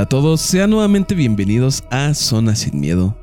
[0.00, 3.14] Hola a todos, sean nuevamente bienvenidos a Zona Sin Miedo,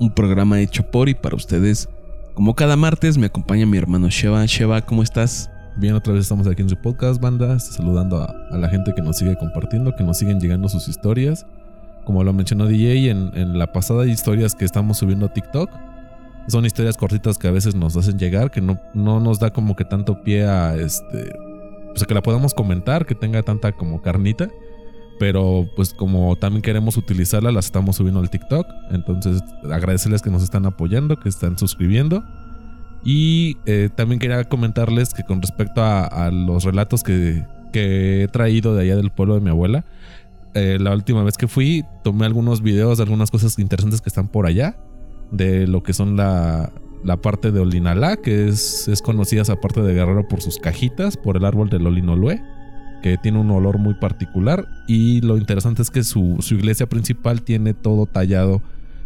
[0.00, 1.88] un programa hecho por y para ustedes.
[2.34, 4.44] Como cada martes me acompaña mi hermano Sheva.
[4.44, 5.48] Sheva, ¿cómo estás?
[5.76, 7.60] Bien, otra vez estamos aquí en su podcast, banda.
[7.60, 11.46] Saludando a, la gente que nos sigue compartiendo, que nos siguen llegando sus historias.
[12.04, 15.70] Como lo mencionó DJ en, la pasada historias que estamos subiendo a TikTok.
[16.48, 19.76] Son historias cortitas que a veces nos hacen llegar, que no, no nos da como
[19.76, 21.32] que tanto pie a este.
[21.90, 24.48] Pues a que la podamos comentar, que tenga tanta como carnita.
[25.18, 28.66] Pero pues como también queremos utilizarla, las estamos subiendo al TikTok.
[28.90, 32.24] Entonces agradecerles que nos están apoyando, que están suscribiendo.
[33.04, 38.74] Y eh, también quería comentarles que con respecto a, los relatos que, que, he traído
[38.74, 39.84] de allá del pueblo de mi abuela,
[40.54, 44.28] eh, la última vez que fui tomé algunos videos de algunas cosas interesantes que están
[44.28, 44.76] por allá,
[45.30, 46.72] de lo que son la,
[47.04, 51.16] la parte de Olinalá, que es, es conocida esa parte de Guerrero por sus cajitas,
[51.16, 52.40] por el árbol del Olinolue
[53.02, 57.74] que tiene un olor muy particular y lo interesante es que su, iglesia principal tiene
[57.74, 58.62] todo tallado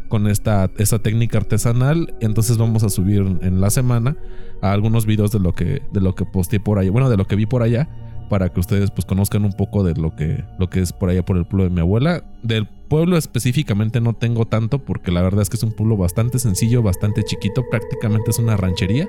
[0.08, 2.14] con esta, esta técnica artesanal.
[2.20, 4.16] Entonces vamos a subir en la semana
[4.60, 7.26] a algunos videos de lo que, de lo que posteé por allá, bueno, de lo
[7.26, 7.88] que vi por allá,
[8.28, 11.24] para que ustedes pues conozcan un poco de lo que, lo que es por allá
[11.24, 12.24] por el pueblo de mi abuela.
[12.42, 16.38] Del pueblo específicamente no tengo tanto porque la verdad es que es un pueblo bastante
[16.38, 19.08] sencillo, bastante chiquito, prácticamente es una ranchería.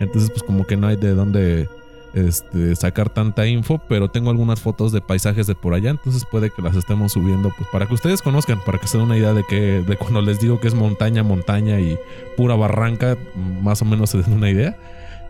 [0.00, 1.68] Entonces pues como que no hay de dónde
[2.14, 6.50] este, sacar tanta info, pero tengo algunas fotos de paisajes de por allá, entonces puede
[6.50, 9.34] que las estemos subiendo, pues para que ustedes conozcan, para que se den una idea
[9.34, 11.98] de que, de cuando les digo que es montaña, montaña y
[12.36, 13.16] pura barranca,
[13.62, 14.76] más o menos se den una idea.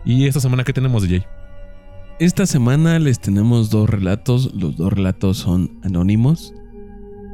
[0.05, 1.25] Y esta semana, ¿qué tenemos, DJ?
[2.19, 6.53] Esta semana les tenemos dos relatos, los dos relatos son anónimos.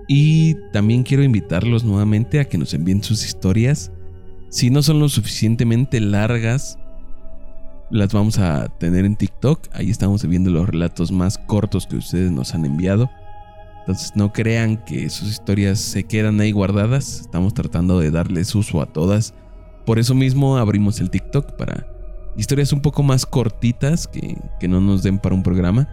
[0.07, 3.91] Y también quiero invitarlos nuevamente a que nos envíen sus historias.
[4.49, 6.77] Si no son lo suficientemente largas,
[7.89, 9.67] las vamos a tener en TikTok.
[9.73, 13.09] Ahí estamos viendo los relatos más cortos que ustedes nos han enviado.
[13.79, 17.21] Entonces no crean que sus historias se quedan ahí guardadas.
[17.21, 19.33] Estamos tratando de darles uso a todas.
[19.85, 21.87] Por eso mismo abrimos el TikTok para
[22.35, 25.87] historias un poco más cortitas que, que no nos den para un programa.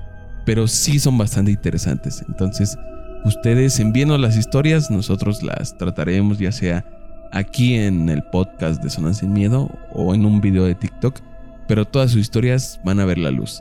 [0.47, 2.25] Pero sí son bastante interesantes.
[2.27, 2.77] Entonces
[3.25, 4.91] ustedes envíenos las historias.
[4.91, 6.87] Nosotros las trataremos ya sea
[7.31, 11.21] aquí en el podcast de Zona Sin Miedo o en un video de TikTok
[11.69, 13.61] pero todas sus historias van a ver la luz.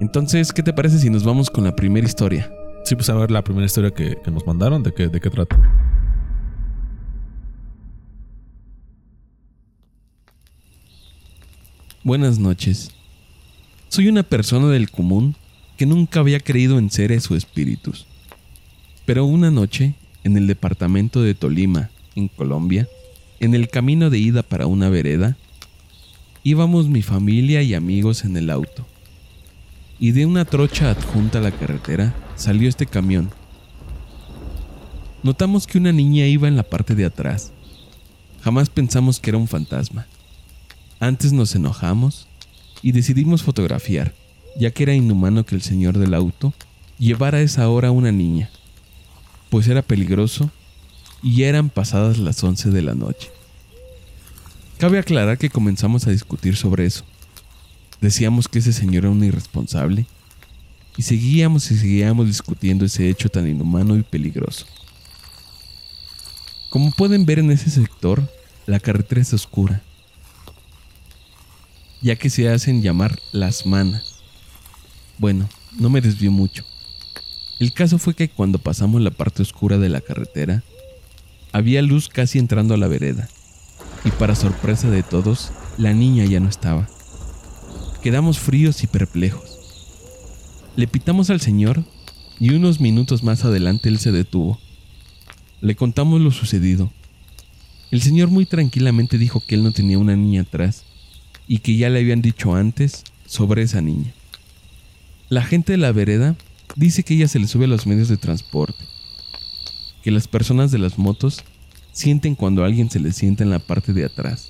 [0.00, 2.52] Entonces, ¿qué te parece si nos vamos con la primera historia?
[2.84, 5.56] Sí, pues a ver la primera historia que, nos mandaron, ¿de qué, de qué trata?
[12.02, 12.90] Buenas noches.
[13.88, 15.36] Soy una persona del común
[15.76, 18.06] que nunca había creído en seres o espíritus.
[19.04, 19.94] Pero una noche,
[20.24, 22.88] en el departamento de Tolima, en Colombia,
[23.38, 25.36] en el camino de ida para una vereda,
[26.44, 28.84] Íbamos mi familia y amigos en el auto.
[30.00, 33.30] Y de una trocha adjunta a la carretera salió este camión.
[35.22, 37.52] Notamos que una niña iba en la parte de atrás.
[38.42, 40.08] Jamás pensamos que era un fantasma.
[40.98, 42.26] Antes nos enojamos
[42.82, 44.12] y decidimos fotografiar,
[44.58, 46.52] ya que era inhumano que el señor del auto
[46.98, 48.50] llevara a esa hora a una niña,
[49.48, 50.50] pues era peligroso
[51.22, 53.30] y eran pasadas las 11 de la noche.
[54.82, 57.04] Cabe aclarar que comenzamos a discutir sobre eso.
[58.00, 60.06] Decíamos que ese señor era un irresponsable
[60.96, 64.66] y seguíamos y seguíamos discutiendo ese hecho tan inhumano y peligroso.
[66.68, 68.28] Como pueden ver en ese sector,
[68.66, 69.82] la carretera es oscura,
[72.00, 74.20] ya que se hacen llamar las manas.
[75.16, 76.64] Bueno, no me desvío mucho.
[77.60, 80.64] El caso fue que cuando pasamos la parte oscura de la carretera,
[81.52, 83.28] había luz casi entrando a la vereda
[84.04, 86.88] y para sorpresa de todos, la niña ya no estaba.
[88.02, 89.58] Quedamos fríos y perplejos.
[90.76, 91.84] Le pitamos al señor
[92.40, 94.58] y unos minutos más adelante él se detuvo.
[95.60, 96.92] Le contamos lo sucedido.
[97.90, 100.84] El señor muy tranquilamente dijo que él no tenía una niña atrás
[101.46, 104.12] y que ya le habían dicho antes sobre esa niña.
[105.28, 106.36] La gente de la vereda
[106.74, 108.84] dice que ella se le sube a los medios de transporte,
[110.02, 111.44] que las personas de las motos
[111.92, 114.48] sienten cuando alguien se les sienta en la parte de atrás.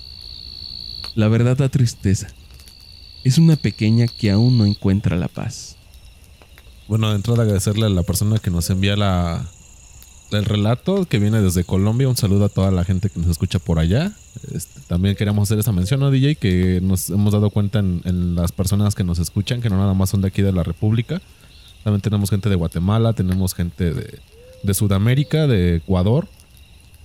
[1.15, 2.27] La verdad da tristeza.
[3.23, 5.77] Es una pequeña que aún no encuentra la paz.
[6.87, 9.45] Bueno, de entrada agradecerle a la persona que nos envía la,
[10.31, 12.09] el relato que viene desde Colombia.
[12.09, 14.11] Un saludo a toda la gente que nos escucha por allá.
[14.51, 16.35] Este, también queríamos hacer esa mención, ¿no, DJ?
[16.35, 19.93] Que nos hemos dado cuenta en, en, las personas que nos escuchan, que no nada
[19.93, 21.21] más son de aquí de la República.
[21.83, 24.19] También tenemos gente de Guatemala, tenemos gente de,
[24.63, 26.27] de Sudamérica, de Ecuador,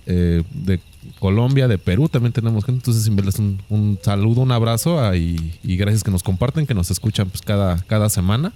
[0.09, 0.81] eh, de
[1.19, 2.79] Colombia, de Perú, también tenemos gente.
[2.79, 7.29] Entonces, enviarles un, un saludo, un abrazo y, gracias que nos comparten, que nos escuchan
[7.29, 8.51] pues, cada, cada semana.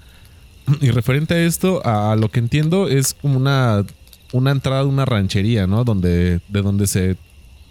[0.81, 3.85] Y referente a esto, a lo que entiendo, es como una
[4.33, 5.85] una entrada de una ranchería, ¿no?
[5.85, 7.15] Donde, de donde se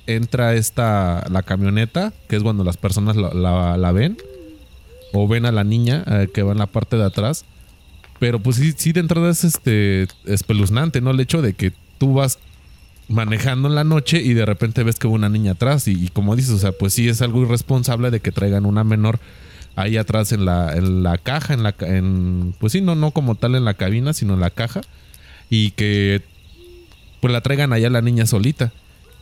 [0.07, 4.17] entra esta, la camioneta, que es cuando las personas la, ven,
[5.13, 7.45] o ven a la niña eh, que va en la parte de atrás.
[8.21, 11.11] Pero pues sí, sí de entrada es este espeluznante, ¿no?
[11.11, 12.39] El hecho de que tú vas
[13.09, 16.37] manejando en la noche y de repente ves que va una niña atrás y, como
[16.37, 19.21] dices, o sea, pues sí es algo irresponsable de que traigan una menor
[19.77, 23.35] ahí atrás en la, en la caja, en la, en, pues sí, no, no como
[23.35, 24.83] tal en la cabina, sino en la caja
[25.51, 26.23] y que
[27.21, 28.73] pues la traigan allá la niña solita.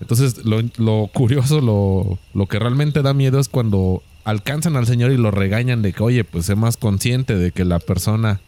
[0.00, 5.19] Entonces, lo, curioso, lo, lo, que realmente da miedo es cuando alcanzan al señor y
[5.19, 8.41] lo regañan de que, oye, pues sé más consciente de que la persona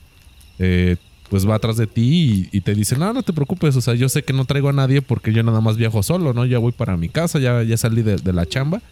[0.58, 0.96] eh,
[1.32, 4.10] pues va atrás de ti y, te dice, no, no te preocupes, o sea, yo
[4.10, 6.44] sé que no traigo a nadie porque yo nada más viajo solo, ¿no?
[6.44, 8.82] Ya voy para mi casa, ya, ya salí de, la chamba.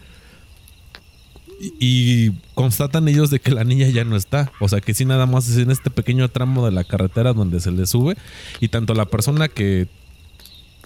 [1.79, 4.51] Y, constatan ellos de que la niña ya no está.
[4.59, 7.59] O sea, que sí nada más es en este pequeño tramo de la carretera donde
[7.59, 8.17] se le sube.
[8.59, 9.87] Y tanto la persona que,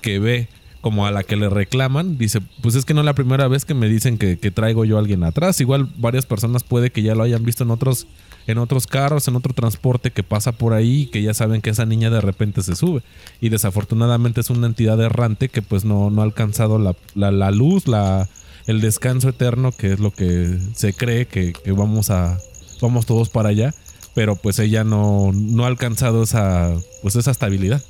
[0.01, 0.49] que ve
[0.81, 3.63] como a la que le reclaman, dice, pues es que no es la primera vez
[3.63, 5.61] que me dicen que, traigo yo a alguien atrás.
[5.61, 8.07] Igual varias personas puede que ya lo hayan visto en otros,
[8.47, 11.85] en otros carros, en otro transporte que pasa por ahí, que ya saben que esa
[11.85, 13.01] niña de repente se sube.
[13.41, 17.87] Y desafortunadamente es una entidad errante que pues no, no ha alcanzado la, la, luz,
[17.87, 18.29] la,
[18.67, 22.37] el descanso eterno, que es lo que se cree que, que, vamos a,
[22.81, 23.73] vamos todos para allá.
[24.13, 27.83] Pero pues ella no, no ha alcanzado esa, pues esa estabilidad.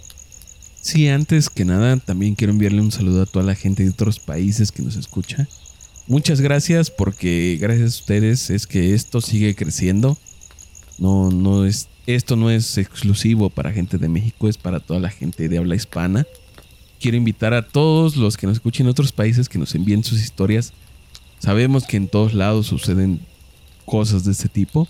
[0.81, 4.19] Sí, antes que nada, también quiero enviarle un saludo a toda la gente de otros
[4.19, 5.48] países que nos escucha.
[6.07, 10.19] Muchas gracias porque gracias a ustedes es que esto sigue creciendo.
[10.97, 15.09] No, no es, esto no es exclusivo para gente de México, es para toda la
[15.09, 16.25] gente de habla hispana.
[17.00, 20.21] Quiero invitar a todos los que nos escuchen en otros países que nos envíen sus
[20.21, 20.74] historias.
[21.39, 23.19] Sabemos que en todos lados suceden
[23.86, 24.88] cosas de este tipo.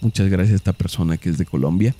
[0.00, 1.94] Muchas gracias a esta persona que es de Colombia.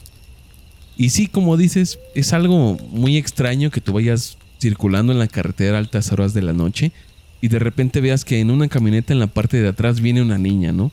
[0.97, 5.77] Y sí, como dices, es algo muy extraño que tú vayas circulando en la carretera
[5.77, 6.93] a altas horas de la noche
[7.41, 10.39] y de repente veas que en una camioneta en la parte de atrás viene una
[10.39, 10.91] niña, ¿no?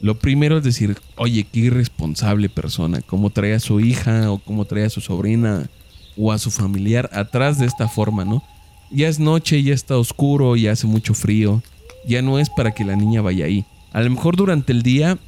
[0.00, 4.64] Lo primero es decir, oye, qué irresponsable persona, cómo trae a su hija o cómo
[4.64, 5.68] trae a su sobrina
[6.16, 8.42] o a su familiar atrás de esta forma, ¿no?
[8.90, 11.62] Ya es noche, ya está oscuro, ya hace mucho frío,
[12.06, 13.64] ya no es para que la niña vaya ahí.
[13.92, 15.18] A lo mejor durante el día,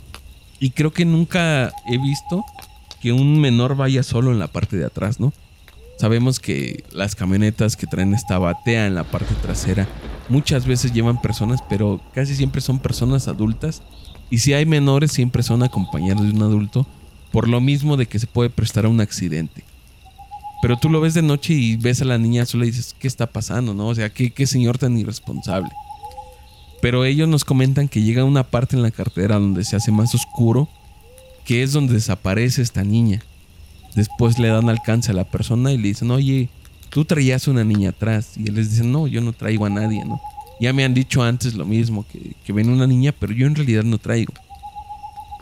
[0.60, 2.44] y creo que nunca he visto
[3.00, 5.32] que un menor vaya solo en la parte de atrás, ¿no?
[5.98, 9.86] Sabemos que las camionetas que traen esta batea en la parte trasera
[10.30, 13.82] muchas veces llevan personas, pero casi siempre son personas adultas.
[14.30, 16.86] Y si hay menores, siempre son acompañados de un adulto,
[17.32, 19.64] por lo mismo de que se puede prestar a un accidente.
[20.62, 23.08] Pero tú lo ves de noche y ves a la niña sola y dices, ¿qué
[23.08, 23.74] está pasando?
[23.74, 23.88] ¿No?
[23.88, 25.70] O sea, ¿qué, qué señor tan irresponsable?
[26.82, 30.14] Pero ellos nos comentan que llega una parte en la carretera donde se hace más
[30.14, 30.68] oscuro
[31.44, 33.22] que es donde desaparece esta niña.
[33.94, 36.48] Después le dan alcance a la persona y le dicen, oye,
[36.90, 38.34] tú traías una niña atrás.
[38.36, 40.20] Y él les dice, no, yo no traigo a nadie, ¿no?
[40.60, 43.54] Ya me han dicho antes lo mismo, que, que ven una niña, pero yo en
[43.54, 44.34] realidad no traigo.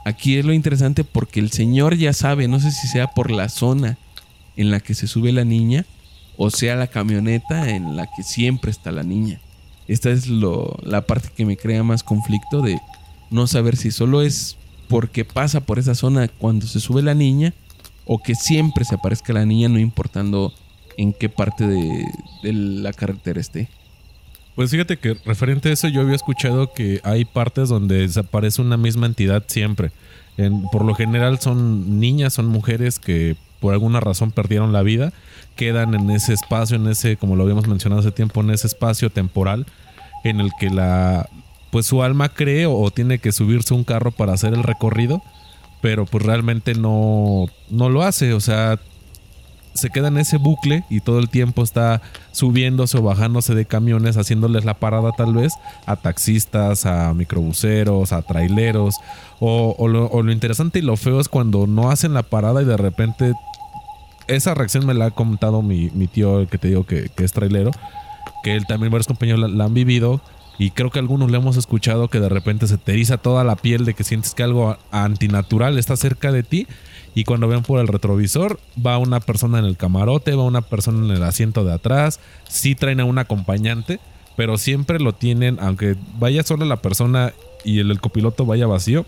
[0.04, 3.48] Aquí es lo interesante porque el Señor ya sabe, no sé si sea por la
[3.48, 3.98] zona
[4.56, 5.84] en la que se sube la niña
[6.40, 9.40] o sea la camioneta en la que siempre está la niña.
[9.88, 12.80] Esta es lo, la parte que me crea más conflicto de
[13.30, 14.56] no saber si solo es
[14.88, 17.52] porque pasa por esa zona cuando se sube la niña
[18.06, 20.54] o que siempre se aparezca la niña no importando
[20.96, 22.04] en qué parte de,
[22.52, 23.68] la carretera esté.
[24.58, 28.76] Pues fíjate que referente a eso yo había escuchado que hay partes donde desaparece una
[28.76, 29.92] misma entidad siempre.
[30.72, 35.12] por lo general son niñas, son mujeres que por alguna razón perdieron la vida,
[35.54, 39.10] quedan en ese espacio, en ese, como lo habíamos mencionado hace tiempo, en ese espacio
[39.10, 39.64] temporal
[40.24, 41.28] en el que la,
[41.70, 45.22] pues su alma cree o, tiene que subirse un carro para hacer el recorrido,
[45.82, 48.80] pero pues realmente no, no lo hace, o sea,
[49.74, 54.16] se queda en ese bucle y todo el tiempo está subiéndose o bajándose de camiones,
[54.16, 55.52] haciéndoles la parada tal vez
[55.86, 58.96] a taxistas, a microbuseros, a traileros.
[59.40, 63.32] O, lo, interesante y lo feo es cuando no hacen la parada y de repente...
[64.26, 67.70] Esa reacción me la ha comentado mi, tío, el que te digo que, es trailero,
[68.42, 70.20] que él también varios compañeros la han vivido
[70.58, 73.54] y creo que algunos le hemos escuchado que de repente se te eriza toda la
[73.54, 76.66] piel de que sientes que algo antinatural está cerca de ti.
[77.18, 81.04] Y cuando ven por el retrovisor, va una persona en el camarote, va una persona
[81.04, 82.20] en el asiento de atrás.
[82.48, 83.98] Sí traen a un acompañante,
[84.36, 87.32] pero siempre lo tienen, aunque vaya solo la persona
[87.64, 89.04] y el, el copiloto vaya vacío,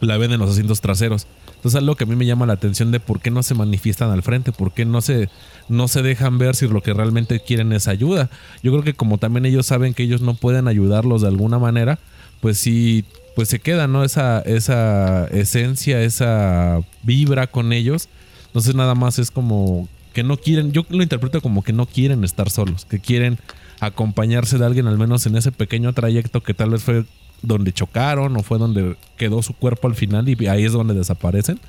[0.00, 1.28] la ven en los asientos traseros.
[1.54, 4.10] Entonces algo que a mí me llama la atención de por qué no se manifiestan
[4.10, 5.28] al frente, por qué no se,
[5.68, 8.30] no se dejan ver si lo que realmente quieren es ayuda.
[8.64, 12.00] Yo creo que como también ellos saben que ellos no pueden ayudarlos de alguna manera,
[12.40, 14.04] pues sí, pues se queda, ¿no?
[14.04, 18.08] Esa, esa esencia, esa vibra con ellos.
[18.46, 22.24] Entonces nada más es como que no quieren, yo lo interpreto como que no quieren
[22.24, 23.38] estar solos, que quieren
[23.80, 27.04] acompañarse de alguien al menos en ese pequeño trayecto que tal vez fue
[27.42, 31.60] donde chocaron o fue donde quedó su cuerpo al final y ahí es donde desaparecen.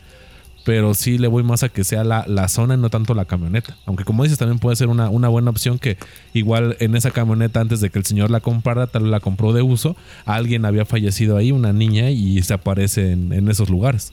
[0.67, 3.23] Pero sí le voy más a que sea la, la zona y no tanto la
[3.23, 3.77] camioneta.
[3.85, 5.95] Aunque como dices, también puede ser una, una, buena opción que
[6.33, 9.53] igual en esa camioneta antes de que el señor la comprara, tal vez la compró
[9.53, 9.95] de uso,
[10.25, 14.11] alguien había fallecido ahí, una niña, y se aparece en, en esos lugares.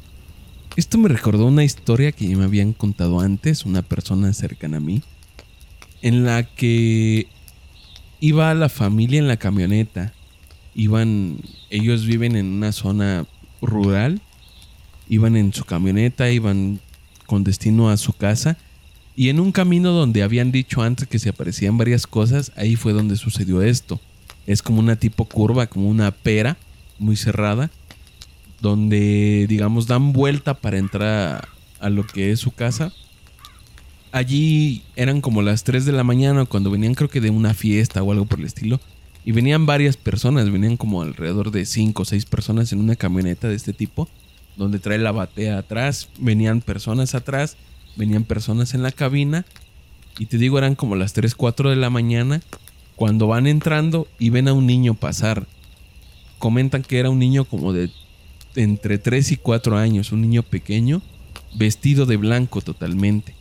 [0.76, 5.02] Esto me recordó una historia que me habían contado antes, una persona cercana a mí,
[6.02, 7.26] en la que
[8.20, 10.12] iba la familia en la camioneta
[10.76, 11.38] iban,
[11.70, 13.26] ellos viven en una zona
[13.60, 14.20] rural,
[15.08, 16.80] iban en su camioneta, iban
[17.26, 18.56] con destino a su casa
[19.16, 22.92] y en un camino donde habían dicho antes que se aparecían varias cosas, ahí fue
[22.92, 24.00] donde sucedió esto.
[24.46, 26.56] Es como una tipo curva, como una pera
[26.98, 27.70] muy cerrada,
[28.60, 32.92] donde digamos dan vuelta para entrar a, lo que es su casa.
[34.10, 38.02] Allí eran como las 3 de la mañana cuando venían creo que de una fiesta
[38.02, 38.80] o algo por el estilo
[39.24, 43.48] y venían varias personas, venían como alrededor de 5 o 6 personas en una camioneta
[43.48, 44.08] de este tipo,
[44.56, 47.56] donde trae la batea atrás, venían personas atrás,
[47.96, 49.44] venían personas en la cabina,
[50.18, 52.40] y te digo, eran como las 3, 4 de la mañana,
[52.96, 55.46] cuando van entrando y ven a un niño pasar.
[56.38, 57.90] Comentan que era un niño como de
[58.54, 61.02] entre 3 y 4 años, un niño pequeño,
[61.56, 63.34] vestido de blanco totalmente,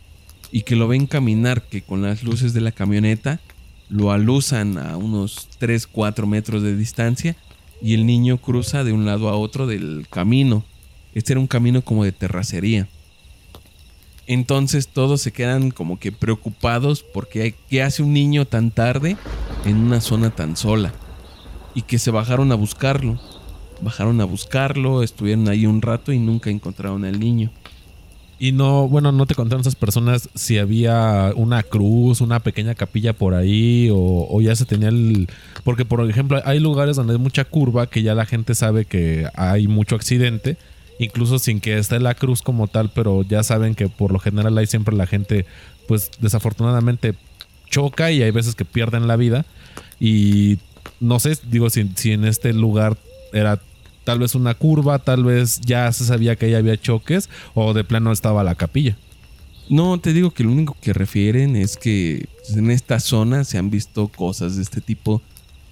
[0.50, 3.40] y que lo ven caminar, que con las luces de la camioneta,
[3.88, 7.36] lo alusan a unos 3, 4 metros de distancia
[7.82, 10.64] y el niño cruza de un lado a otro del camino.
[11.14, 12.88] Este era un camino como de terracería.
[14.26, 19.16] Entonces todos se quedan como que preocupados porque ¿qué hace un niño tan tarde
[19.64, 20.92] en una zona tan sola?
[21.74, 23.18] Y que se bajaron a buscarlo.
[23.80, 27.50] Bajaron a buscarlo, estuvieron ahí un rato y nunca encontraron al niño.
[28.38, 33.12] Y no, bueno, no te contaron esas personas si había una cruz, una pequeña capilla
[33.12, 35.28] por ahí o, ya se tenía el...
[35.62, 39.28] Porque, por ejemplo, hay lugares donde hay mucha curva que ya la gente sabe que
[39.34, 40.56] hay mucho accidente,
[40.98, 44.56] incluso sin que esté la cruz como tal, pero ya saben que por lo general
[44.58, 45.46] hay siempre la gente,
[45.88, 47.14] pues desafortunadamente
[47.70, 49.44] choca y hay veces que pierden la vida.
[50.00, 50.58] Y
[51.00, 52.96] no sé, digo, si, si en este lugar
[53.32, 53.60] era
[54.04, 57.84] tal vez una curva, tal vez ya se sabía que ahí había choques o de
[57.84, 58.96] plano estaba la capilla.
[59.68, 63.70] No, te digo que lo único que refieren es que en esta zona se han
[63.70, 65.22] visto cosas de este tipo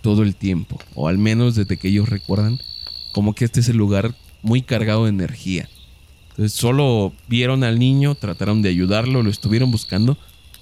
[0.01, 2.59] todo el tiempo, o al menos desde que ellos recuerdan,
[3.13, 5.69] como que este es el lugar muy cargado de energía.
[6.31, 10.17] Entonces solo vieron al niño, trataron de ayudarlo, lo estuvieron buscando,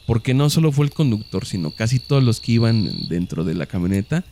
[0.07, 3.67] porque no solo fue el conductor, sino casi todos los que iban dentro de la
[3.67, 4.25] camioneta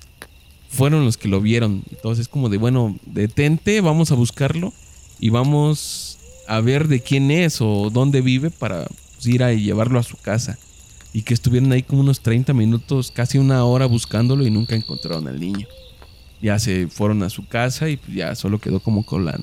[0.69, 1.83] fueron los que lo vieron.
[1.91, 4.73] Entonces es como de, bueno, detente, vamos a buscarlo
[5.19, 9.99] y vamos a ver de quién es o dónde vive para pues, ir a llevarlo
[9.99, 10.59] a su casa.
[11.13, 15.27] Y que estuvieron ahí como unos 30 minutos, casi una hora buscándolo y nunca encontraron
[15.27, 15.67] al niño.
[16.41, 19.39] Ya se fueron a su casa y ya solo quedó como con la,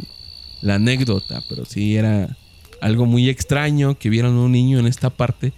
[0.62, 2.38] la anécdota, pero sí era
[2.82, 5.54] algo muy extraño que vieron a un niño en esta parte,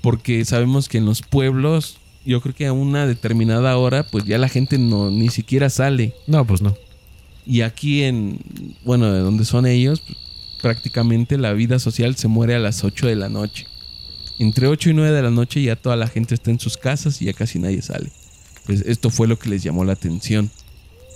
[0.00, 4.38] porque sabemos que en los pueblos yo creo que a una determinada hora, pues ya
[4.38, 6.14] la gente no ni siquiera sale.
[6.26, 6.76] No, pues no.
[7.44, 8.38] Y aquí en,
[8.84, 10.18] bueno, de donde son ellos, pues,
[10.60, 13.66] prácticamente la vida social se muere a las 8 de la noche.
[14.38, 17.20] Entre 8 y 9 de la noche ya toda la gente está en sus casas
[17.20, 18.10] y ya casi nadie sale.
[18.66, 20.50] Pues esto fue lo que les llamó la atención.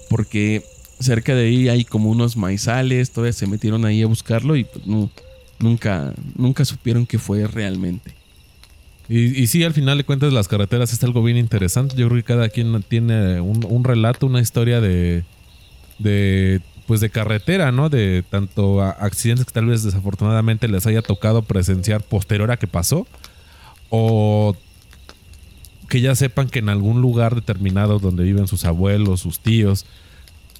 [0.09, 0.65] Porque
[0.99, 4.87] cerca de ahí hay como unos maizales, todavía se metieron ahí a buscarlo y pues
[4.87, 5.11] no,
[5.59, 8.15] nunca, nunca supieron qué fue realmente.
[9.09, 11.95] Y, sí, al final de cuentas, las carreteras es algo bien interesante.
[11.95, 15.23] Yo creo que cada quien tiene un, relato, una historia de,
[16.01, 17.89] de, pues de carretera, ¿no?
[17.89, 23.07] De tanto accidentes que tal vez desafortunadamente les haya tocado presenciar posterior a que pasó,
[23.91, 24.57] o
[25.87, 29.87] que ya sepan que en algún lugar determinado donde viven sus abuelos, sus tíos,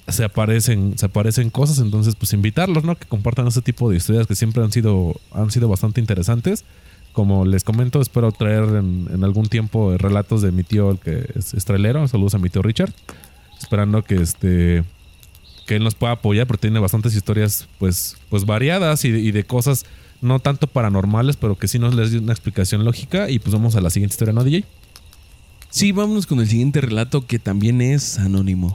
[0.07, 1.79] se aparecen, se aparecen cosas.
[1.79, 2.95] Entonces, pues invitarlos, ¿no?
[2.95, 6.63] Que compartan ese tipo de historias que siempre han sido, han sido bastante interesantes
[7.17, 11.55] como les comento, espero traer en, algún tiempo relatos de mi tío, el que es
[11.55, 12.07] estrelero.
[12.07, 12.93] Saludos a mi tío Richard.
[13.59, 14.83] Esperando que este
[15.65, 19.87] que él nos pueda apoyar, porque tiene bastantes historias pues, pues variadas y de, cosas
[20.21, 23.31] no tanto paranormales, pero que sí nos les dio una explicación lógica.
[23.31, 24.63] Y pues vamos a la siguiente historia, ¿no, DJ?
[25.77, 28.73] Sí, vámonos con el siguiente relato que también es anónimo.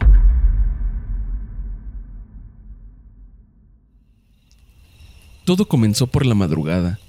[5.44, 7.00] Todo comenzó por la madrugada.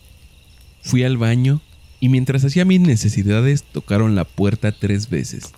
[0.82, 1.62] Fui al baño
[2.00, 5.52] y mientras hacía mis necesidades tocaron la puerta tres veces.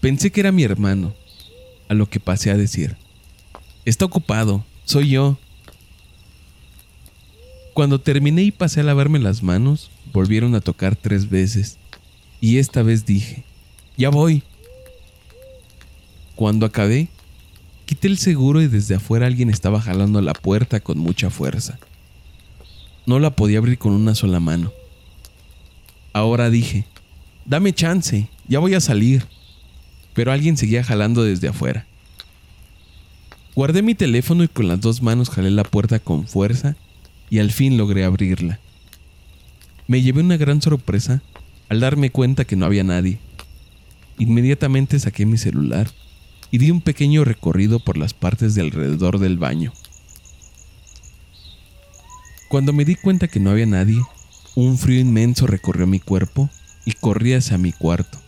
[0.00, 1.14] Pensé que era mi hermano,
[1.88, 2.96] a lo que pasé a decir.
[3.84, 5.38] Está ocupado, soy yo.
[7.74, 11.78] Cuando terminé y pasé a lavarme las manos, volvieron a tocar tres veces.
[12.42, 13.44] Y esta vez dije,
[13.96, 14.42] ya voy.
[16.34, 17.06] Cuando acabé,
[17.86, 21.78] quité el seguro y desde afuera alguien estaba jalando la puerta con mucha fuerza.
[23.06, 24.72] No la podía abrir con una sola mano.
[26.12, 26.84] Ahora dije,
[27.44, 29.24] dame chance, ya voy a salir.
[30.12, 31.86] Pero alguien seguía jalando desde afuera.
[33.54, 36.74] Guardé mi teléfono y con las dos manos jalé la puerta con fuerza
[37.30, 38.58] y al fin logré abrirla.
[39.86, 41.22] Me llevé una gran sorpresa
[41.72, 43.18] al darme cuenta que no había nadie.
[44.18, 45.90] Inmediatamente saqué mi celular
[46.50, 49.72] y di un pequeño recorrido por las partes de alrededor del baño.
[52.50, 54.02] Cuando me di cuenta que no había nadie,
[54.54, 56.50] un frío inmenso recorrió mi cuerpo
[56.84, 58.18] y corrí hacia mi cuarto.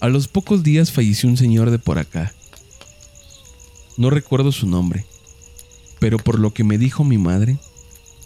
[0.00, 2.32] A los pocos días falleció un señor de por acá.
[3.98, 5.04] No recuerdo su nombre,
[5.98, 7.58] pero por lo que me dijo mi madre,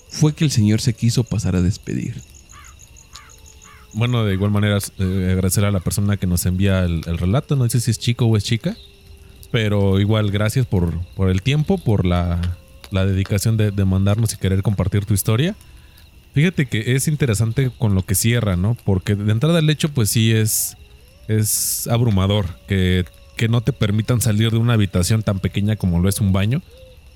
[0.08, 2.22] fue que el señor se quiso pasar a despedir.
[3.98, 7.56] Bueno, de igual manera, eh, agradecer a la persona que nos envía el, relato.
[7.56, 8.76] No sé si es chico o es chica,
[9.50, 12.40] pero igual gracias por, por el tiempo, por la,
[12.92, 15.56] dedicación de, de, mandarnos y querer compartir tu historia.
[16.32, 18.76] Fíjate que es interesante con lo que cierra, ¿no?
[18.84, 20.76] Porque de entrada el hecho, pues sí es,
[21.26, 23.04] es abrumador que,
[23.36, 26.62] que no te permitan salir de una habitación tan pequeña como lo es un baño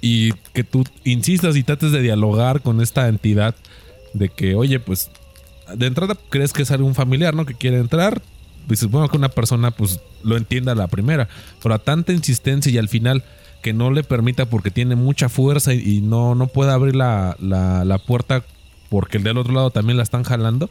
[0.00, 3.54] y que tú insistas y trates de dialogar con esta entidad
[4.14, 5.12] de que, oye, pues
[5.76, 7.46] de entrada crees que es algún familiar, ¿no?
[7.46, 8.22] Que quiere entrar.
[8.66, 11.28] Pues supongo que una persona pues lo entienda la primera,
[11.62, 13.24] pero a tanta insistencia y al final
[13.60, 17.98] que no le permita porque tiene mucha fuerza y, no, no puede abrir la, la,
[17.98, 18.44] puerta
[18.88, 20.68] porque el del otro lado también la están jalando.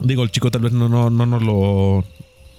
[0.00, 2.04] Digo, el chico tal vez no, no, no nos lo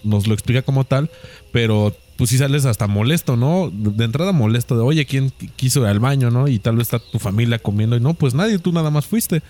[0.04, 1.10] nos lo explica como tal,
[1.52, 3.72] pero pues si sales hasta molesto, ¿no?
[3.72, 6.48] De entrada molesto de, oye, ¿quién quiso ir al baño, no?
[6.48, 9.42] Y tal vez está tu familia comiendo y no, pues nadie, tú nada más fuiste.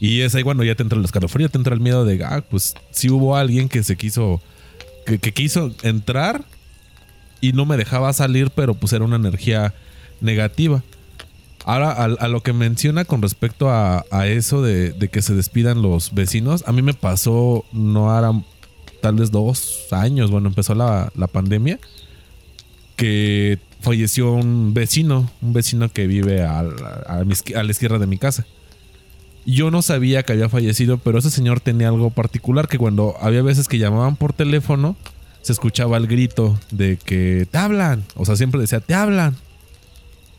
[0.00, 2.42] Y es ahí cuando ya te entra el escalofrío, te entra el miedo de, ah,
[2.48, 4.40] pues si hubo alguien que se quiso,
[5.04, 6.42] que, quiso entrar
[7.42, 9.74] y no me dejaba salir, pero pues era una energía
[10.22, 10.82] negativa.
[11.66, 16.64] Ahora, a, lo que menciona con respecto a, eso de, que se despidan los vecinos,
[16.66, 18.32] a mí me pasó, no hará
[19.02, 21.78] tal vez dos años, bueno, empezó la, pandemia,
[22.96, 28.46] que falleció un vecino, un vecino que vive a, a, la izquierda de mi casa.
[29.46, 33.42] Yo no sabía que había fallecido, pero ese señor tenía algo particular que cuando había
[33.42, 34.96] veces que llamaban por teléfono,
[35.42, 38.04] se escuchaba el grito de que te hablan.
[38.16, 39.36] O sea, siempre decía, te hablan.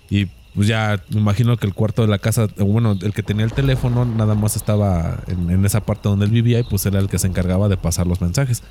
[0.10, 3.46] Y pues ya me imagino que el cuarto de la casa, bueno, el que tenía
[3.46, 7.08] el teléfono nada más estaba en, esa parte donde él vivía y pues era el
[7.08, 8.62] que se encargaba de pasar los mensajes.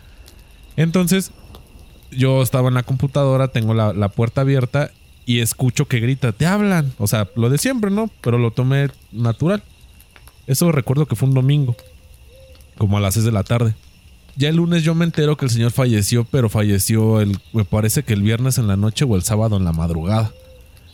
[0.76, 1.32] Entonces,
[2.10, 4.90] yo estaba en la computadora, tengo la, puerta abierta
[5.24, 6.92] y escucho que grita, te hablan.
[6.98, 8.10] O sea, lo de siempre, ¿no?
[8.20, 9.62] Pero lo tomé natural.
[10.50, 11.76] Eso recuerdo que fue un domingo,
[12.76, 13.76] como a las 6 de la tarde.
[14.34, 18.02] Ya el lunes yo me entero que el señor falleció, pero falleció el, me parece
[18.02, 20.32] que el viernes en la noche o el sábado en la madrugada.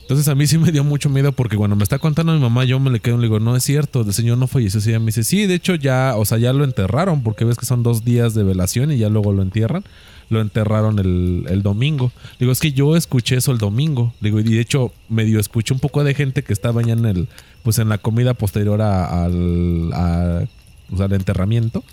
[0.03, 2.65] Entonces a mí sí me dio mucho miedo porque cuando me está contando mi mamá,
[2.65, 4.79] yo me le quedo y le digo, no es cierto, el señor no falleció.
[4.79, 7.57] Y ella me dice, sí, de hecho ya, o sea, ya lo enterraron porque ves
[7.57, 9.85] que son dos días de velación y ya luego lo entierran.
[10.29, 12.13] Lo enterraron el, domingo.
[12.41, 14.13] Digo, es que yo escuché eso el domingo.
[14.21, 17.29] Digo, y de hecho medio escuché un poco de gente que estaba ya en el,
[17.63, 20.49] pues en la comida posterior al,
[20.89, 21.85] pues, al enterramiento.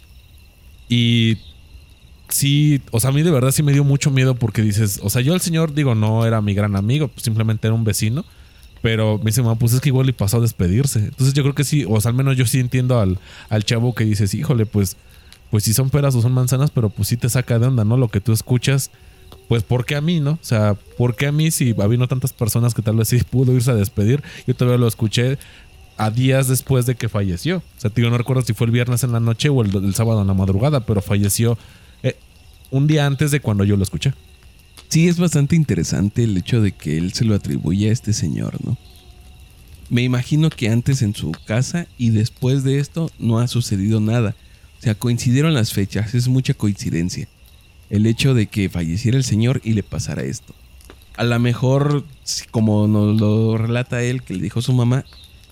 [0.89, 1.37] Y
[2.27, 5.09] sí, o sea, a mí de verdad sí me dio mucho miedo porque dices, o
[5.09, 8.25] sea, yo el señor, digo, no era mi gran amigo, simplemente era un vecino.
[8.81, 10.99] Pero me dice, mamá, pues es que igual le pasó a despedirse.
[10.99, 13.17] Entonces yo creo que sí, o sea, al menos yo sí entiendo al,
[13.47, 14.97] al chavo que dices, híjole, pues,
[15.53, 17.95] pues si son peras o son manzanas, pero pues sí te saca de onda, ¿no?
[17.95, 18.89] Lo que tú escuchas,
[19.47, 20.31] pues ¿por qué a mí, no?
[20.31, 23.53] O sea, ¿por qué a mí si habiendo tantas personas que tal vez sí pudo
[23.53, 24.23] irse a despedir?
[24.47, 25.37] Yo todavía lo escuché
[25.95, 27.57] a días después de que falleció.
[27.57, 29.93] O sea, tío, no recuerdo si fue el viernes en la noche o el, el
[29.93, 31.55] sábado en la madrugada, pero falleció
[32.71, 34.11] un día antes de cuando yo lo escuché.
[34.89, 38.55] Sí, es bastante interesante el hecho de que él se lo atribuye a este señor,
[38.65, 38.75] ¿no?
[39.91, 44.33] Me imagino que antes en su casa y después de esto no ha sucedido nada.
[44.83, 47.29] O sea, coincidieron las fechas, es mucha coincidencia.
[47.89, 50.53] El hecho de que falleciera el señor y le pasara esto.
[51.15, 52.03] A lo mejor,
[52.51, 55.05] como nos lo relata él, que le dijo su mamá,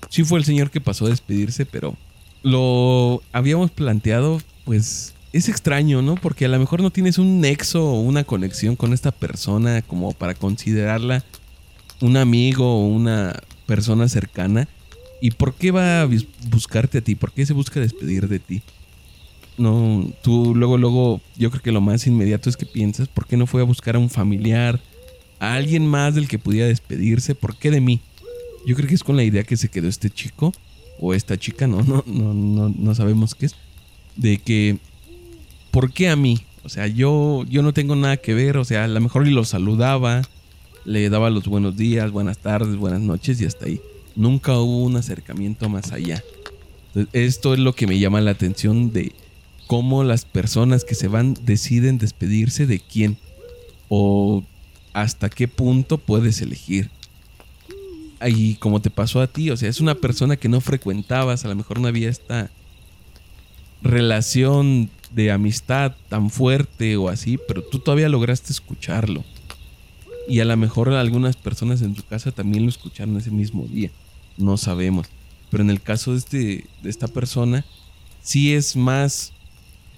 [0.10, 1.96] sí fue el señor que pasó a despedirse, pero
[2.44, 6.16] lo habíamos planteado, pues es extraño, ¿no?
[6.16, 10.12] Porque a lo mejor no tienes un nexo o una conexión con esta persona como
[10.12, 11.24] para considerarla
[12.02, 14.68] un amigo o una persona cercana.
[15.22, 16.10] ¿Y por qué va a
[16.50, 17.16] buscarte a ti?
[17.16, 18.62] ¿Por qué se busca despedir de ti?
[19.58, 23.38] No, tú luego, luego, yo creo que lo más inmediato es que piensas, ¿por qué
[23.38, 24.80] no fue a buscar a un familiar,
[25.40, 27.36] a alguien más del que pudiera despedirse?
[27.36, 28.00] ¿Por qué de mí?
[28.66, 30.54] Yo creo que es con la idea que se quedó este chico
[31.00, 33.56] o esta chica, no, no, no, no, no sabemos qué es,
[34.16, 34.78] de que,
[35.72, 36.40] ¿por qué a mí?
[36.64, 39.44] O sea, yo, yo no tengo nada que ver, o sea, a lo mejor lo
[39.46, 40.22] saludaba,
[40.86, 43.82] le daba los buenos días, buenas tardes, buenas noches y hasta ahí.
[44.16, 46.24] Nunca hubo un acercamiento más allá.
[47.14, 49.12] esto es lo que me llama la atención de
[49.72, 53.16] cómo las personas que se van deciden despedirse de quién
[53.88, 54.44] o
[54.92, 56.90] hasta qué punto puedes elegir.
[58.28, 61.48] Y como te pasó a ti, o sea, es una persona que no frecuentabas, a
[61.48, 62.52] lo mejor no había esta
[63.82, 69.24] relación de amistad tan fuerte o así, pero tú todavía lograste escucharlo.
[70.28, 73.90] Y a lo mejor algunas personas en tu casa también lo escucharon ese mismo día.
[74.36, 75.08] No sabemos.
[75.50, 77.64] Pero en el caso de, este, de esta persona,
[78.22, 79.32] sí es más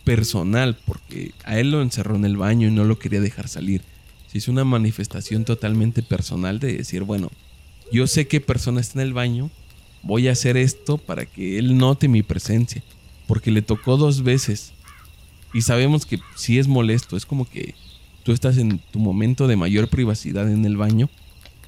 [0.04, 3.82] personal, porque a él lo encerró en el baño y no lo quería dejar salir.
[4.28, 7.32] Sí es una manifestación totalmente personal de decir, bueno,
[7.92, 9.52] yo sé qué persona está en el baño,
[10.02, 12.84] voy a hacer esto para que él note mi presencia,
[13.28, 14.74] porque le tocó dos veces.
[15.54, 17.76] Y sabemos que si es molesto, es como que
[18.24, 21.10] tú estás en tu momento de mayor privacidad en el baño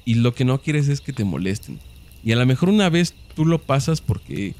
[0.04, 1.78] y lo que no quieres es que te molesten.
[2.24, 4.54] Y a lo mejor una vez tú lo pasas porque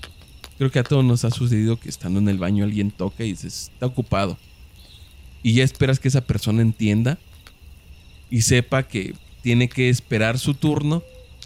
[0.58, 3.30] creo que a todos nos ha sucedido que estando en el baño alguien toca y
[3.30, 4.38] dices, está ocupado.
[5.42, 7.18] Y ya esperas que esa persona entienda
[8.30, 11.02] y sepa que tiene que esperar su turno,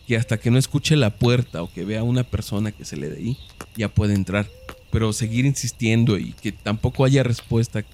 [0.07, 2.97] que hasta que no escuche la puerta o que vea a una persona que se
[2.97, 3.37] le dé ahí,
[3.77, 4.49] ya puede entrar.
[4.91, 7.85] Pero seguir insistiendo y que tampoco haya respuesta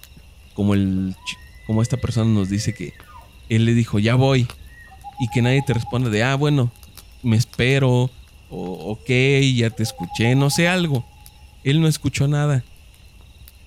[0.54, 1.14] como el
[1.66, 2.94] como esta persona nos dice que
[3.48, 4.46] él le dijo, ya voy.
[5.18, 6.70] Y que nadie te responde de, ah, bueno,
[7.22, 8.10] me espero.
[8.50, 9.08] O, ok,
[9.54, 11.04] ya te escuché, no sé algo.
[11.64, 12.64] Él no escuchó nada.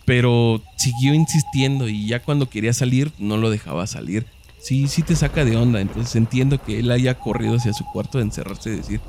[0.06, 4.26] Pero siguió insistiendo y ya cuando quería salir, no lo dejaba salir.
[4.60, 5.82] Sí, sí te saca de onda.
[5.82, 9.02] Entonces entiendo que él haya corrido hacia su cuarto de encerrarse y decir,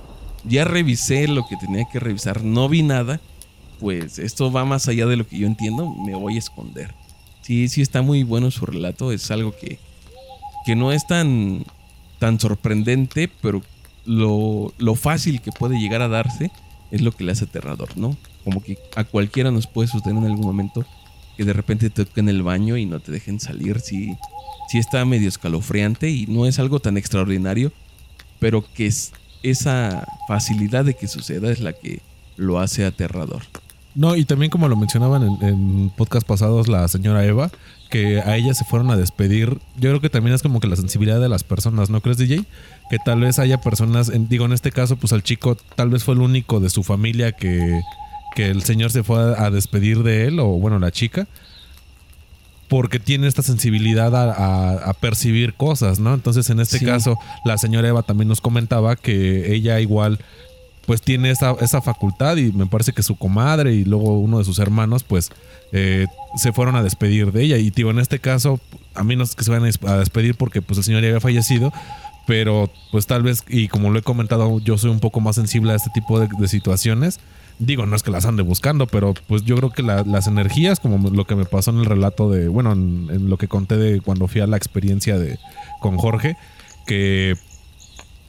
[0.44, 3.20] ya revisé lo que tenía que revisar, no vi nada.
[3.78, 6.94] Pues esto va más allá de lo que yo entiendo, me voy a esconder
[7.50, 9.10] sí, sí está muy bueno su relato.
[9.10, 9.80] Es algo que,
[10.64, 11.64] que no es tan,
[12.20, 13.60] tan sorprendente, pero
[14.10, 16.50] lo, lo, fácil que puede llegar a darse
[16.90, 18.16] es lo que le hace aterrador, ¿no?
[18.42, 20.84] Como que a cualquiera nos puede suceder en algún momento
[21.36, 23.78] que de repente te toquen el baño y no te dejen salir.
[23.78, 24.16] Sí,
[24.68, 27.70] sí está medio escalofriante y no es algo tan extraordinario,
[28.40, 29.12] pero que es,
[29.44, 32.00] esa facilidad de que suceda es la que
[32.36, 33.42] lo hace aterrador.
[33.94, 37.52] No, y también como lo mencionaban en, en podcast pasados la señora Eva,
[37.90, 39.58] que a ella se fueron a despedir.
[39.76, 42.44] Yo creo que también es como que la sensibilidad de las personas, ¿no crees, DJ?
[42.88, 46.14] Que tal vez haya personas, digo, en este caso, pues al chico tal vez fue
[46.14, 47.80] el único de su familia que,
[48.34, 51.26] que el señor se fue a, despedir de él, o bueno, la chica,
[52.68, 56.14] porque tiene esta sensibilidad a, percibir cosas, ¿no?
[56.14, 60.20] Entonces, en este caso, la señora Eva también nos comentaba que ella igual
[60.90, 64.58] pues tiene esa, facultad y me parece que su comadre y luego uno de sus
[64.58, 65.30] hermanos pues
[65.70, 67.58] eh, se fueron a despedir de ella.
[67.58, 68.58] Y digo en este caso
[68.96, 71.20] a mí no es que se vayan a despedir porque pues el señor ya había
[71.20, 71.72] fallecido
[72.26, 75.70] pero pues tal vez y como lo he comentado yo soy un poco más sensible
[75.70, 77.20] a este tipo de, situaciones.
[77.60, 81.08] Digo no es que las ande buscando pero pues yo creo que las energías como
[81.08, 84.00] lo que me pasó en el relato de bueno en, en lo que conté de
[84.00, 85.38] cuando fui a la experiencia de
[85.78, 86.36] con Jorge
[86.84, 87.36] que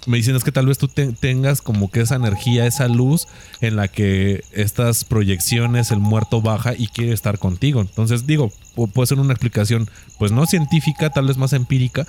[0.07, 3.27] me dicen es que tal vez tú tengas como que esa energía, esa luz
[3.59, 7.81] en la que estas proyecciones, el muerto baja y quiere estar contigo.
[7.81, 8.51] Entonces digo,
[8.93, 12.07] puede ser una explicación, pues no científica, tal vez más empírica,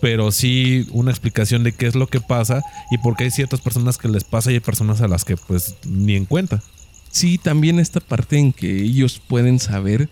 [0.00, 3.60] pero sí una explicación de qué es lo que pasa y por qué hay ciertas
[3.60, 6.62] personas que les pasa y hay personas a las que pues ni en cuenta.
[7.10, 10.08] Sí, también esta parte en que ellos pueden saber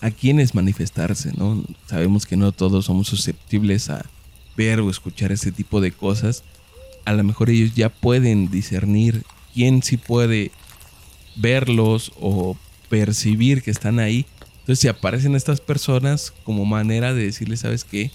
[0.00, 1.64] a quiénes manifestarse, ¿no?
[1.86, 4.04] Sabemos que no todos somos susceptibles a
[4.56, 6.44] ver o escuchar ese tipo de cosas
[7.06, 10.50] a lo mejor ellos ya pueden discernir quién sí puede
[11.36, 12.56] verlos o
[12.90, 14.26] percibir que están ahí.
[14.60, 18.10] Entonces, si aparecen estas personas como manera de decirles, ¿sabes qué?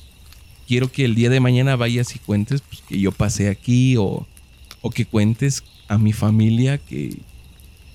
[0.67, 4.27] Quiero que el día de mañana vayas y cuentes pues, que yo pasé aquí o,
[4.81, 7.17] o que cuentes a mi familia que,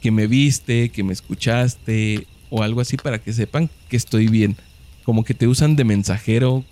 [0.00, 4.56] que me viste, que me escuchaste o algo así para que sepan que estoy bien.
[5.04, 6.64] Como que te usan de mensajero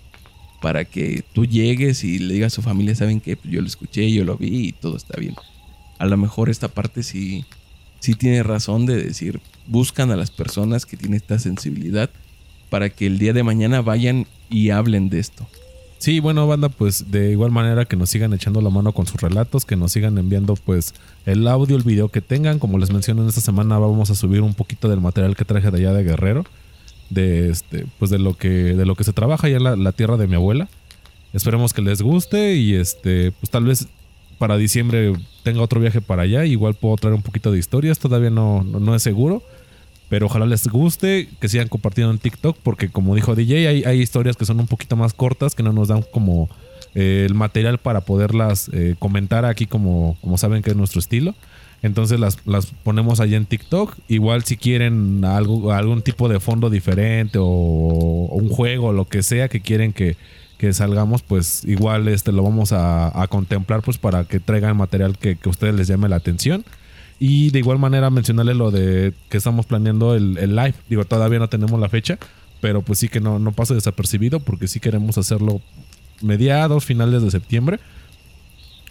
[0.65, 3.37] para que tú llegues y le digas a su familia, ¿saben qué?
[3.37, 5.35] Pues yo lo escuché, yo lo vi y todo está bien.
[5.99, 7.45] A lo mejor esta parte sí,
[7.99, 12.09] sí tiene razón de decir, buscan a las personas que tienen esta sensibilidad
[12.71, 15.45] para que el día de mañana vayan y hablen de esto.
[15.99, 19.21] Sí, bueno, banda, pues de igual manera que nos sigan echando la mano con sus
[19.21, 20.95] relatos, que nos sigan enviando pues
[21.27, 22.57] el audio, el video que tengan.
[22.57, 25.69] Como les menciono, en esta semana vamos a subir un poquito del material que traje
[25.69, 26.43] de allá de Guerrero
[27.09, 30.17] de este, pues de lo que, de lo que se trabaja ya en la, tierra
[30.17, 30.67] de mi abuela.
[31.33, 33.87] Esperemos que les guste y este, pues tal vez
[34.37, 35.13] para diciembre
[35.43, 38.95] tenga otro viaje para allá, igual puedo traer un poquito de historias, todavía no, no,
[38.95, 39.43] es seguro.
[40.07, 43.99] Pero ojalá les guste, que sigan compartiendo en TikTok, porque como dijo DJ, hay, hay
[43.99, 46.47] historias que son un poquito más cortas, que no nos dan como
[46.93, 51.33] eh, el material para poderlas eh, comentar aquí como, como saben que es nuestro estilo.
[51.85, 53.95] Entonces las, las ponemos allá en TikTok.
[54.07, 59.49] Igual si quieren algo, algún tipo de fondo diferente o, un juego lo que sea
[59.49, 60.17] que quieren que,
[60.71, 65.49] salgamos, pues igual este lo vamos a, contemplar pues para que traigan material que, a
[65.49, 66.65] ustedes les llame la atención.
[67.19, 70.73] Y de igual manera mencionarles lo de que estamos planeando el, live.
[70.89, 72.17] Digo, todavía no tenemos la fecha,
[72.61, 75.61] pero pues sí que no, no pase desapercibido porque sí queremos hacerlo
[76.23, 77.79] mediados, finales de septiembre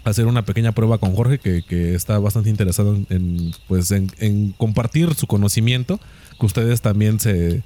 [0.04, 5.26] hacer una pequeña prueba con Jorge que, está bastante interesado en, pues en, compartir su
[5.26, 5.98] conocimiento,
[6.38, 7.62] que ustedes también se,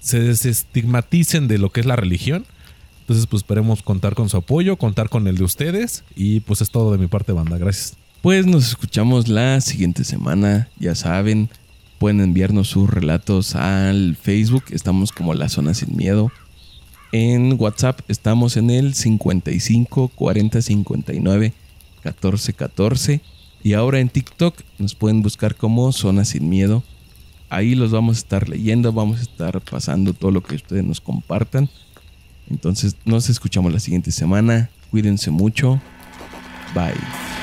[0.00, 2.44] se desestigmaticen de lo que es la religión.
[3.00, 6.70] Entonces pues esperemos contar con su apoyo, contar con el de ustedes y pues es
[6.70, 7.96] todo de mi parte banda, gracias.
[8.20, 11.48] Pues nos escuchamos la siguiente semana, ya saben,
[11.98, 16.30] pueden enviarnos sus relatos al Facebook, estamos como La Zona Sin Miedo.
[17.12, 21.54] En WhatsApp estamos en el 55 40 59
[22.04, 23.20] 1414.
[23.62, 26.82] Y ahora en TikTok nos pueden buscar como Zona Sin Miedo.
[27.50, 31.00] Ahí los vamos a estar leyendo, vamos a estar pasando todo lo que ustedes nos
[31.00, 31.68] compartan.
[32.50, 34.70] Entonces nos escuchamos la siguiente semana.
[34.90, 35.80] Cuídense mucho.
[36.74, 37.37] Bye.